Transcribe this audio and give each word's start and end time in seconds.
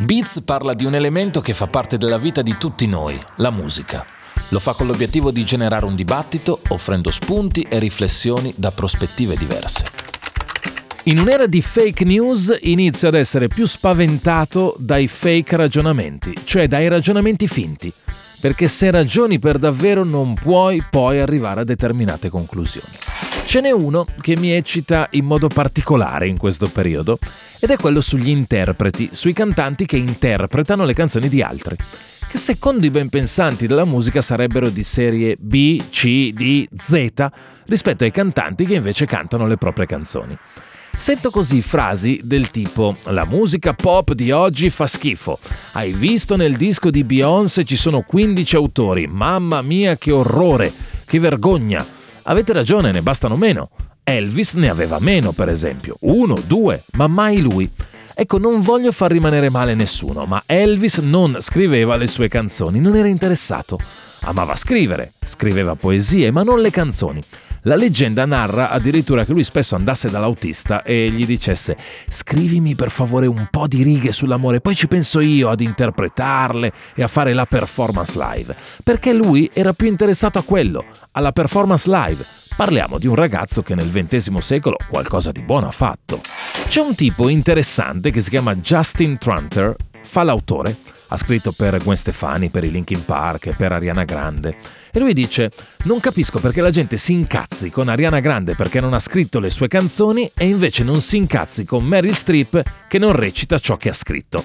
Beats 0.00 0.42
parla 0.44 0.74
di 0.74 0.84
un 0.84 0.94
elemento 0.94 1.40
che 1.40 1.52
fa 1.52 1.66
parte 1.66 1.98
della 1.98 2.18
vita 2.18 2.40
di 2.40 2.54
tutti 2.56 2.86
noi, 2.86 3.18
la 3.38 3.50
musica. 3.50 4.06
Lo 4.50 4.60
fa 4.60 4.72
con 4.72 4.86
l'obiettivo 4.86 5.32
di 5.32 5.44
generare 5.44 5.86
un 5.86 5.96
dibattito, 5.96 6.60
offrendo 6.68 7.10
spunti 7.10 7.62
e 7.62 7.80
riflessioni 7.80 8.54
da 8.56 8.70
prospettive 8.70 9.36
diverse. 9.36 9.86
In 11.04 11.18
un'era 11.18 11.46
di 11.46 11.60
fake 11.60 12.04
news 12.04 12.56
inizia 12.60 13.08
ad 13.08 13.16
essere 13.16 13.48
più 13.48 13.66
spaventato 13.66 14.76
dai 14.78 15.08
fake 15.08 15.56
ragionamenti, 15.56 16.32
cioè 16.44 16.68
dai 16.68 16.86
ragionamenti 16.86 17.48
finti, 17.48 17.92
perché 18.40 18.68
se 18.68 18.92
ragioni 18.92 19.40
per 19.40 19.58
davvero 19.58 20.04
non 20.04 20.34
puoi 20.34 20.80
poi 20.88 21.18
arrivare 21.18 21.62
a 21.62 21.64
determinate 21.64 22.28
conclusioni. 22.28 22.86
Ce 23.48 23.62
n'è 23.62 23.70
uno 23.70 24.04
che 24.20 24.36
mi 24.36 24.52
eccita 24.52 25.08
in 25.12 25.24
modo 25.24 25.48
particolare 25.48 26.28
in 26.28 26.36
questo 26.36 26.68
periodo 26.68 27.18
ed 27.58 27.70
è 27.70 27.78
quello 27.78 28.02
sugli 28.02 28.28
interpreti, 28.28 29.08
sui 29.12 29.32
cantanti 29.32 29.86
che 29.86 29.96
interpretano 29.96 30.84
le 30.84 30.92
canzoni 30.92 31.30
di 31.30 31.40
altri, 31.40 31.74
che 32.28 32.36
secondo 32.36 32.84
i 32.84 32.90
ben 32.90 33.08
pensanti 33.08 33.66
della 33.66 33.86
musica 33.86 34.20
sarebbero 34.20 34.68
di 34.68 34.82
serie 34.82 35.34
B, 35.40 35.80
C, 35.88 36.30
D, 36.34 36.66
Z 36.76 37.28
rispetto 37.64 38.04
ai 38.04 38.10
cantanti 38.10 38.66
che 38.66 38.74
invece 38.74 39.06
cantano 39.06 39.46
le 39.46 39.56
proprie 39.56 39.86
canzoni. 39.86 40.36
Sento 40.94 41.30
così 41.30 41.62
frasi 41.62 42.20
del 42.22 42.50
tipo 42.50 42.94
La 43.04 43.24
musica 43.24 43.72
pop 43.72 44.12
di 44.12 44.30
oggi 44.30 44.68
fa 44.68 44.86
schifo. 44.86 45.38
Hai 45.72 45.92
visto 45.92 46.36
nel 46.36 46.54
disco 46.58 46.90
di 46.90 47.02
Beyoncé 47.02 47.64
ci 47.64 47.76
sono 47.76 48.02
15 48.02 48.56
autori. 48.56 49.06
Mamma 49.06 49.62
mia 49.62 49.96
che 49.96 50.12
orrore, 50.12 50.70
che 51.06 51.18
vergogna. 51.18 51.96
Avete 52.30 52.52
ragione, 52.52 52.90
ne 52.90 53.00
bastano 53.00 53.38
meno. 53.38 53.70
Elvis 54.04 54.52
ne 54.52 54.68
aveva 54.68 54.98
meno, 54.98 55.32
per 55.32 55.48
esempio, 55.48 55.96
uno, 56.00 56.38
due, 56.46 56.84
ma 56.92 57.06
mai 57.06 57.40
lui. 57.40 57.70
Ecco, 58.14 58.36
non 58.36 58.60
voglio 58.60 58.92
far 58.92 59.10
rimanere 59.10 59.48
male 59.48 59.74
nessuno, 59.74 60.26
ma 60.26 60.42
Elvis 60.44 60.98
non 60.98 61.38
scriveva 61.40 61.96
le 61.96 62.06
sue 62.06 62.28
canzoni, 62.28 62.80
non 62.80 62.96
era 62.96 63.08
interessato. 63.08 63.78
Amava 64.20 64.56
scrivere, 64.56 65.14
scriveva 65.26 65.74
poesie, 65.74 66.30
ma 66.30 66.42
non 66.42 66.60
le 66.60 66.70
canzoni. 66.70 67.22
La 67.62 67.76
leggenda 67.76 68.24
narra 68.24 68.70
addirittura 68.70 69.24
che 69.24 69.32
lui 69.32 69.44
spesso 69.44 69.74
andasse 69.74 70.10
dall'autista 70.10 70.82
e 70.82 71.10
gli 71.10 71.26
dicesse 71.26 71.76
scrivimi 72.08 72.74
per 72.74 72.90
favore 72.90 73.26
un 73.26 73.48
po' 73.50 73.66
di 73.66 73.82
righe 73.82 74.12
sull'amore, 74.12 74.60
poi 74.60 74.74
ci 74.74 74.88
penso 74.88 75.20
io 75.20 75.48
ad 75.50 75.60
interpretarle 75.60 76.72
e 76.94 77.02
a 77.02 77.08
fare 77.08 77.32
la 77.32 77.46
performance 77.46 78.18
live, 78.18 78.54
perché 78.82 79.12
lui 79.12 79.50
era 79.52 79.72
più 79.72 79.86
interessato 79.86 80.38
a 80.38 80.42
quello, 80.42 80.84
alla 81.12 81.32
performance 81.32 81.90
live, 81.90 82.24
Parliamo 82.58 82.98
di 82.98 83.06
un 83.06 83.14
ragazzo 83.14 83.62
che 83.62 83.76
nel 83.76 83.88
XX 83.88 84.36
secolo 84.38 84.78
qualcosa 84.88 85.30
di 85.30 85.42
buono 85.42 85.68
ha 85.68 85.70
fatto. 85.70 86.20
C'è 86.66 86.80
un 86.80 86.96
tipo 86.96 87.28
interessante 87.28 88.10
che 88.10 88.20
si 88.20 88.30
chiama 88.30 88.56
Justin 88.56 89.16
Trunter, 89.16 89.76
fa 90.02 90.24
l'autore, 90.24 90.76
ha 91.08 91.16
scritto 91.16 91.52
per 91.52 91.78
Gwen 91.78 91.96
Stefani, 91.96 92.50
per 92.50 92.64
i 92.64 92.70
Linkin 92.70 93.04
Park, 93.04 93.56
per 93.56 93.72
Ariana 93.72 94.04
Grande. 94.04 94.56
E 94.92 94.98
lui 94.98 95.12
dice: 95.12 95.50
Non 95.84 96.00
capisco 96.00 96.38
perché 96.38 96.60
la 96.60 96.70
gente 96.70 96.96
si 96.96 97.12
incazzi 97.12 97.70
con 97.70 97.88
Ariana 97.88 98.20
Grande 98.20 98.54
perché 98.54 98.80
non 98.80 98.94
ha 98.94 98.98
scritto 98.98 99.40
le 99.40 99.50
sue 99.50 99.68
canzoni 99.68 100.30
e 100.34 100.46
invece 100.46 100.84
non 100.84 101.00
si 101.00 101.16
incazzi 101.16 101.64
con 101.64 101.84
Meryl 101.84 102.14
Streep 102.14 102.62
che 102.88 102.98
non 102.98 103.12
recita 103.12 103.58
ciò 103.58 103.76
che 103.76 103.90
ha 103.90 103.94
scritto. 103.94 104.44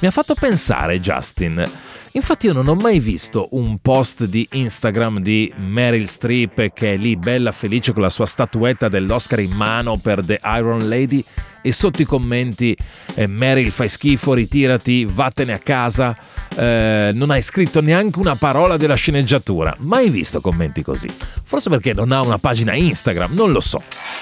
Mi 0.00 0.06
ha 0.06 0.12
fatto 0.12 0.34
pensare 0.34 1.00
Justin. 1.00 1.64
Infatti 2.12 2.46
io 2.46 2.52
non 2.52 2.68
ho 2.68 2.74
mai 2.74 3.00
visto 3.00 3.48
un 3.52 3.78
post 3.78 4.24
di 4.24 4.46
Instagram 4.52 5.20
di 5.20 5.52
Meryl 5.56 6.08
Streep 6.08 6.72
che 6.72 6.94
è 6.94 6.96
lì 6.96 7.16
bella 7.16 7.52
felice 7.52 7.92
con 7.92 8.02
la 8.02 8.08
sua 8.08 8.26
statuetta 8.26 8.88
dell'Oscar 8.88 9.40
in 9.40 9.52
mano 9.52 9.98
per 9.98 10.24
The 10.24 10.40
Iron 10.42 10.88
Lady 10.88 11.24
e 11.62 11.72
sotto 11.72 12.02
i 12.02 12.04
commenti 12.04 12.76
eh, 13.14 13.26
Meryl 13.26 13.70
fai 13.70 13.88
schifo, 13.88 14.34
ritirati, 14.34 15.04
vattene 15.04 15.52
a 15.52 15.58
casa, 15.58 16.16
eh, 16.54 17.10
non 17.14 17.30
hai 17.30 17.42
scritto 17.42 17.80
neanche 17.80 18.18
una 18.18 18.36
parola 18.36 18.76
della 18.76 18.94
sceneggiatura. 18.94 19.74
Mai 19.80 20.10
visto 20.10 20.40
commenti 20.40 20.82
così. 20.82 21.08
Forse 21.42 21.70
perché 21.70 21.92
non 21.94 22.12
ha 22.12 22.20
una 22.20 22.38
pagina 22.38 22.74
Instagram, 22.74 23.32
non 23.34 23.52
lo 23.52 23.60
so. 23.60 23.80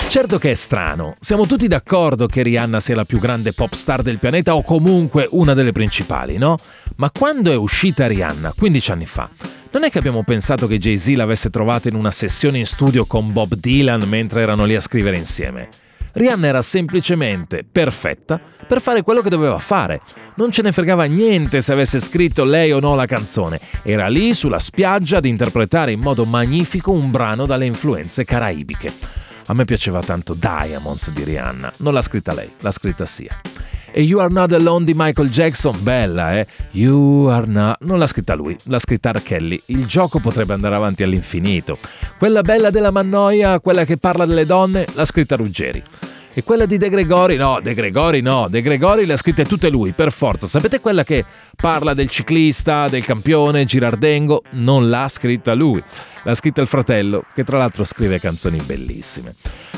Certo 0.09 0.39
che 0.39 0.53
è 0.53 0.55
strano, 0.55 1.15
siamo 1.21 1.47
tutti 1.47 1.67
d'accordo 1.67 2.27
che 2.27 2.43
Rihanna 2.43 2.81
sia 2.81 2.95
la 2.95 3.05
più 3.05 3.19
grande 3.19 3.53
pop 3.53 3.73
star 3.73 4.03
del 4.03 4.19
pianeta 4.19 4.55
o 4.55 4.63
comunque 4.63 5.29
una 5.33 5.53
delle 5.53 5.73
principali, 5.73 6.39
no? 6.39 6.57
Ma 6.97 7.11
quando 7.11 7.51
è 7.51 7.57
uscita 7.57 8.07
Rihanna, 8.07 8.55
15 8.57 8.91
anni 8.93 9.07
fa, 9.07 9.29
non 9.73 9.85
è 9.85 9.91
che 9.91 9.99
abbiamo 9.99 10.23
pensato 10.23 10.67
che 10.67 10.79
Jay-Z 10.79 11.09
l'avesse 11.17 11.51
trovata 11.51 11.89
in 11.89 11.97
una 11.97 12.11
sessione 12.11 12.59
in 12.59 12.67
studio 12.67 13.05
con 13.05 13.33
Bob 13.33 13.55
Dylan 13.55 14.03
mentre 14.09 14.41
erano 14.41 14.65
lì 14.65 14.75
a 14.75 14.81
scrivere 14.81 15.19
insieme. 15.19 15.69
Rihanna 16.17 16.47
era 16.47 16.63
semplicemente 16.63 17.63
perfetta 17.71 18.41
per 18.67 18.81
fare 18.81 19.03
quello 19.03 19.21
che 19.21 19.29
doveva 19.29 19.59
fare. 19.59 20.01
Non 20.37 20.51
ce 20.51 20.63
ne 20.63 20.73
fregava 20.73 21.05
niente 21.05 21.61
se 21.61 21.73
avesse 21.73 22.01
scritto 22.01 22.43
lei 22.43 22.73
o 22.73 22.81
no 22.81 22.95
la 22.95 23.05
canzone. 23.05 23.61
Era 23.83 24.09
lì 24.09 24.33
sulla 24.33 24.59
spiaggia 24.59 25.19
ad 25.19 25.27
interpretare 25.27 25.93
in 25.93 26.01
modo 26.01 26.25
magnifico 26.25 26.91
un 26.91 27.11
brano 27.11 27.45
dalle 27.45 27.67
influenze 27.67 28.25
caraibiche. 28.25 28.91
A 29.49 29.53
me 29.53 29.67
piaceva 29.67 30.01
tanto 30.01 30.33
Diamonds 30.33 31.11
di 31.11 31.23
Rihanna. 31.23 31.73
Non 31.81 31.93
l'ha 31.93 32.01
scritta 32.01 32.33
lei, 32.33 32.51
l'ha 32.61 32.73
scritta 32.73 33.05
sia. 33.05 33.39
E 33.93 34.03
You 34.03 34.21
Are 34.21 34.33
Not 34.33 34.53
Alone 34.53 34.85
di 34.85 34.93
Michael 34.95 35.31
Jackson, 35.31 35.83
bella 35.83 36.39
eh? 36.39 36.47
You 36.73 37.27
Are 37.27 37.47
Not... 37.47 37.77
Non 37.81 37.99
l'ha 37.99 38.07
scritta 38.07 38.35
lui, 38.35 38.57
l'ha 38.65 38.79
scritta 38.79 39.11
R. 39.11 39.23
Kelly. 39.23 39.61
Il 39.67 39.87
gioco 39.87 40.19
potrebbe 40.19 40.55
andare 40.55 40.75
avanti 40.75 41.03
all'infinito. 41.03 41.79
Quella 42.19 42.43
bella 42.43 42.71
della 42.71 42.91
Mannoia, 42.91 43.61
quella 43.61 43.85
che 43.85 43.97
parla 43.99 44.27
delle 44.27 44.47
donne, 44.47 44.87
l'ha 44.95 45.05
scritta 45.05 45.37
Ruggeri. 45.37 45.83
E 46.39 46.45
quella 46.45 46.67
di 46.67 46.77
De 46.77 46.91
Gregori, 46.91 47.37
no, 47.37 47.61
De 47.63 47.73
Gregori 47.73 48.21
no, 48.21 48.49
De 48.51 48.61
Gregori 48.61 49.07
le 49.07 49.15
ha 49.15 49.17
scritte 49.17 49.47
tutte 49.47 49.71
lui, 49.71 49.93
per 49.93 50.13
forza. 50.13 50.47
Sapete 50.47 50.81
quella 50.81 51.03
che 51.03 51.25
parla 51.57 51.95
del 51.95 52.11
ciclista, 52.11 52.89
del 52.89 53.07
campione, 53.07 53.65
Girardengo? 53.65 54.43
Non 54.51 54.91
l'ha 54.91 55.09
scritta 55.09 55.55
lui, 55.55 55.83
l'ha 56.25 56.35
scritta 56.35 56.61
il 56.61 56.67
fratello, 56.67 57.25
che 57.35 57.43
tra 57.43 57.57
l'altro 57.57 57.85
scrive 57.85 58.21
canzoni 58.21 58.61
bellissime. 58.61 59.35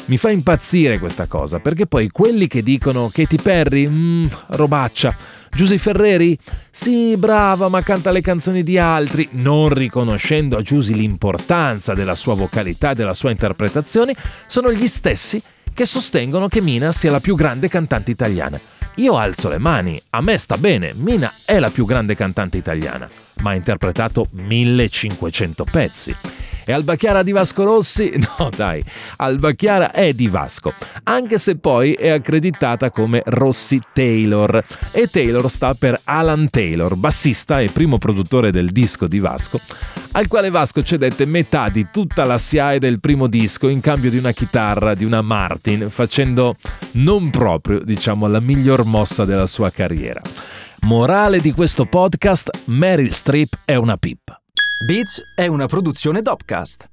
Mi 0.07 0.17
fa 0.17 0.31
impazzire 0.31 0.99
questa 0.99 1.27
cosa, 1.27 1.61
perché 1.61 1.87
poi 1.87 2.09
quelli 2.09 2.49
che 2.49 2.65
dicono 2.65 3.09
Katy 3.09 3.37
Perry, 3.41 3.87
mmm, 3.87 4.27
robaccia, 4.49 5.15
Giusy 5.53 5.79
Ferreri? 5.79 6.37
Sì, 6.71 7.17
brava, 7.17 7.69
ma 7.69 7.83
canta 7.83 8.11
le 8.11 8.21
canzoni 8.21 8.65
di 8.65 8.79
altri, 8.79 9.29
non 9.35 9.69
riconoscendo 9.69 10.57
a 10.57 10.63
Giusy 10.63 10.95
l'importanza 10.95 11.95
della 11.95 12.17
sua 12.17 12.35
vocalità 12.35 12.91
e 12.91 12.95
della 12.97 13.15
sua 13.15 13.31
interpretazione, 13.31 14.13
sono 14.49 14.73
gli 14.73 14.89
stessi 14.89 15.41
che 15.79 15.87
sostengono 15.87 16.49
che 16.49 16.61
Mina 16.61 16.91
sia 16.91 17.13
la 17.13 17.21
più 17.21 17.37
grande 17.37 17.69
cantante 17.69 18.11
italiana. 18.11 18.59
Io 18.97 19.17
alzo 19.17 19.49
le 19.49 19.59
mani, 19.59 20.03
a 20.11 20.21
me 20.21 20.37
sta 20.37 20.59
bene, 20.59 20.93
Mina 20.93 21.33
è 21.45 21.61
la 21.61 21.71
più 21.71 21.85
grande 21.85 22.17
cantante 22.17 22.57
italiana, 22.57 23.09
ma 23.43 23.51
ha 23.51 23.55
interpretato 23.55 24.27
1500 24.33 25.65
pezzi 25.71 26.17
e 26.69 26.73
Alba 26.73 26.97
Chiara 26.97 27.23
di 27.23 27.33
Vasco 27.33 27.65
Rossi? 27.65 28.13
No 28.39 28.51
dai, 28.55 28.83
Alba 29.17 29.53
Chiara 29.53 29.91
è 29.91 30.13
di 30.13 30.29
Vasco, 30.29 30.75
anche 31.05 31.39
se 31.39 31.57
poi 31.57 31.95
è 31.95 32.11
accreditata 32.11 32.91
come 32.91 33.23
Rossi 33.25 33.81
Taylor. 33.95 34.63
E 34.91 35.09
Taylor 35.09 35.51
sta 35.51 35.75
per 35.75 35.99
Alan 36.05 36.51
Taylor, 36.51 36.95
bassista 36.95 37.61
e 37.61 37.71
primo 37.71 37.97
produttore 37.97 38.51
del 38.51 38.71
disco 38.71 39.07
di 39.07 39.19
Vasco, 39.19 39.59
al 40.13 40.29
quale 40.29 40.51
Vasco 40.51 40.83
cedette 40.83 41.25
metà 41.25 41.71
di 41.71 41.87
tutta 41.91 42.25
la 42.25 42.37
SIAE 42.37 42.79
del 42.79 43.01
primo 43.01 43.29
disco 43.29 43.69
in 43.69 43.81
cambio 43.81 44.11
di 44.11 44.19
una 44.19 44.33
chitarra 44.33 44.95
di 44.95 45.07
una 45.07 45.23
Martin, 45.23 45.89
facendo 45.89 46.55
non 46.93 47.31
proprio, 47.31 47.81
diciamo, 47.81 48.27
la 48.27 48.41
miglior 48.41 48.85
mossa 48.85 49.25
della 49.25 49.47
sua 49.47 49.71
carriera. 49.71 50.21
Morale 50.83 51.41
di 51.41 51.53
questo 51.53 51.87
podcast, 51.87 52.51
Meryl 52.67 53.15
Streep 53.15 53.61
è 53.65 53.75
una 53.75 53.97
pippa. 53.97 54.28
Beats 54.81 55.21
è 55.35 55.49
una 55.49 55.67
produzione 55.67 56.23
Dopcast. 56.23 56.88